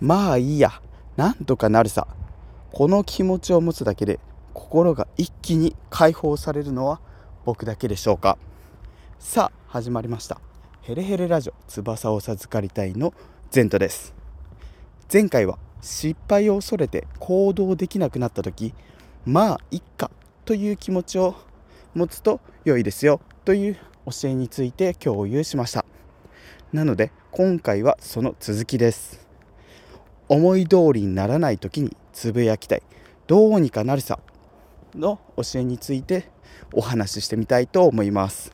[0.00, 0.80] まあいいや。
[1.16, 2.06] なんとかなるさ。
[2.72, 4.20] この気持ちを持つだけで
[4.54, 7.00] 心が一気に解放されるのは
[7.44, 8.38] 僕だけでしょうか。
[9.18, 10.40] さあ始まりました。
[10.82, 13.12] ヘレヘレラジオ翼を授かりたいの
[13.50, 14.14] ゼントです。
[15.12, 18.72] 前回は失敗を恐れて行動できなくなった時
[19.26, 20.10] まあいっか
[20.44, 21.34] という気持ちを
[21.94, 23.74] 持つと良いですよという
[24.06, 25.84] 教えについて共有しました。
[26.72, 29.29] なので今回はその続きです。
[30.30, 32.82] 思い通りにならない時につぶやきたい。
[33.26, 34.20] どうにかなるさ。
[34.94, 36.30] の教えについて
[36.72, 38.52] お話ししてみたいと思います。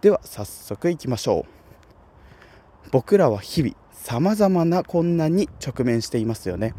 [0.00, 2.88] では早速いきましょう。
[2.90, 6.74] 僕らは日々さまざまな困難に直面していますよね。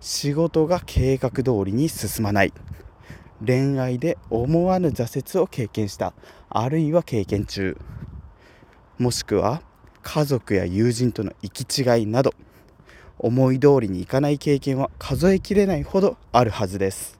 [0.00, 2.54] 仕事が計画通りに進まない。
[3.46, 6.14] 恋愛で思わぬ挫折を経験した。
[6.48, 7.76] あるいは経験中。
[8.96, 9.60] もしくは
[10.00, 12.32] 家族や友人との行き違いなど。
[13.22, 17.18] 思い通りにいかない経験は数えきれないほどあるはずです。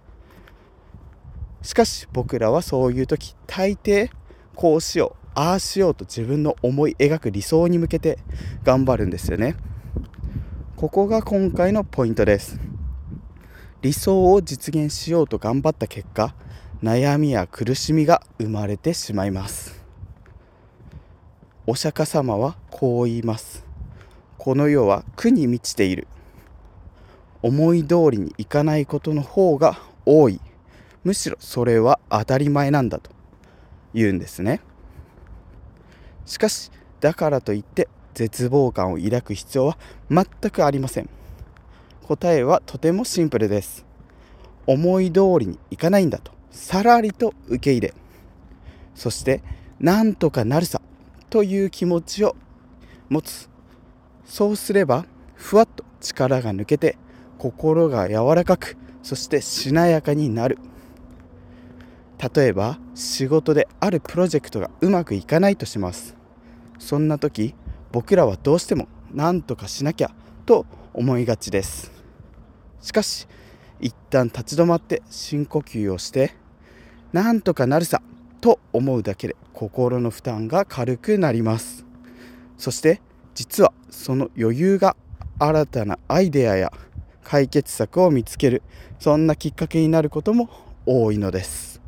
[1.63, 4.11] しかし僕らはそういう時大抵
[4.57, 8.19] こうしようああしようと自分の思い描く理想に向けて
[8.65, 9.57] 頑張るんですよね。
[10.77, 12.59] ここが今回のポイントです。
[13.81, 16.35] 理想を実現しようと頑張った結果
[16.83, 19.83] 悩みや苦しみが生まれてしまいます。
[21.67, 23.72] お釈迦様はこう言います。
[24.43, 26.09] この世は苦に満ちている。
[27.43, 30.41] 思い通りにいかないことの方が多い。
[31.05, 33.13] むしろそれは当たり前なんだと
[33.95, 34.61] 言うんですね。
[36.27, 39.79] しかしだからといって絶望感を抱く必要は
[40.11, 41.09] 全くありません。
[42.03, 43.87] 答えはとてもシンプルです。
[44.67, 47.95] 思い通りにいかないんだとさらりと受け入れ。
[48.97, 49.41] そして
[49.79, 50.83] なんとかなるさ
[51.31, 52.35] という気持ちを
[53.09, 53.52] 持つ。
[54.25, 56.97] そうすればふわっと力が抜けて
[57.39, 60.59] 心が柔らかくそしてしなやかになる。
[62.35, 66.17] 例えば仕事であるプロジェクトがうまくいかないとします。
[66.79, 67.55] そんな時
[67.91, 70.13] 僕らはどうしても何とかしなきゃ
[70.47, 71.91] と思いがちです。
[72.81, 73.27] しかし
[73.81, 76.35] 一旦立ち止まって深呼吸をして
[77.13, 78.01] なんとかなるさ
[78.41, 81.85] と思うだけで心の負担が軽くなります。
[82.57, 83.01] そして
[83.35, 84.97] 実はその余裕が
[85.39, 86.73] 新たなアイデアや
[87.25, 88.63] 解決策を見つける。
[88.99, 90.49] そんなきっかけになることも
[90.87, 91.81] 多いのです。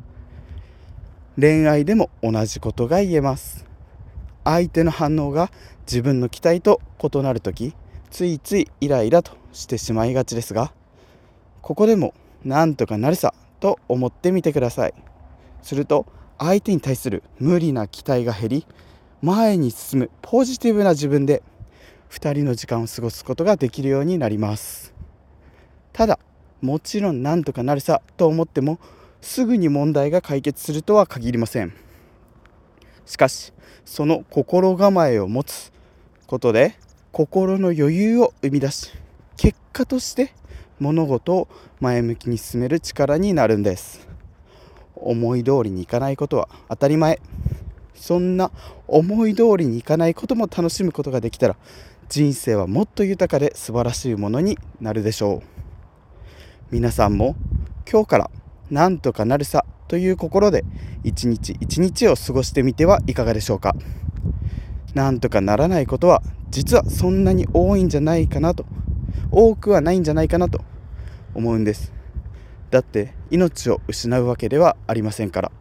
[1.39, 3.65] 恋愛でも同じことが言えます。
[4.43, 5.51] 相手の反応が
[5.87, 7.73] 自分の期待と異なる時
[8.11, 10.71] ついついイライラとしてしまいがちですが
[11.61, 12.13] ここでも
[12.43, 14.93] なんとかなるさと思ってみてください。
[15.61, 16.05] すると
[16.37, 18.67] 相手に対する無理な期待が減り
[19.21, 21.41] 前に進むポジティブな自分で
[22.09, 24.93] 2人の時間を過ごすことができるようになります。
[25.93, 26.19] ただ
[26.61, 28.79] もちろんなんとかなるさと思っても
[29.21, 31.73] すぐに問題が解決するとは限りません。
[33.05, 33.53] しかし
[33.85, 35.71] その心構えを持つ
[36.27, 36.75] ことで
[37.11, 38.91] 心の余裕を生み出し
[39.37, 40.33] 結果として
[40.79, 41.47] 物事を
[41.79, 44.07] 前向きに進める力になるんです。
[44.95, 47.19] 思い通りにいかないことは当たり前。
[47.95, 48.51] そんな
[48.87, 51.55] 思い通りにいかないことも楽しむことができたら
[52.09, 55.47] 人生はもっと豊かで素晴らしいものになるでしょう。
[56.71, 57.35] 皆さんも
[57.91, 58.31] 今日から
[58.69, 60.63] なんとかなるさという心で
[61.03, 63.75] 一日一日を過ごしてみてはいかがでしょうか。
[64.93, 68.65] なんとかならないことは実はそんなに多いんじゃないかなと。
[69.31, 70.63] 多くはないんじゃないかなと。
[71.35, 71.93] 思うんです。
[72.71, 75.51] だって命を失うわけではありませんから。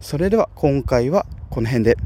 [0.00, 1.96] それでは今回はこの辺で。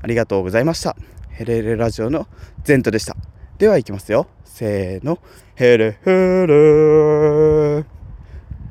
[0.00, 0.96] ありがとうございました。
[1.30, 2.28] ヘレレラジオの
[2.62, 3.16] ゼントでした。
[3.58, 4.28] ではいきますよ。
[4.44, 5.18] せーの。
[5.54, 7.84] ヘレヘレ。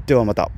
[0.06, 0.50] ではまた。